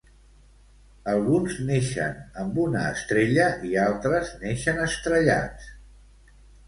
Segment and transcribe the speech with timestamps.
[1.11, 5.69] Alguns neixen amb una estrella i altres neixen estrellats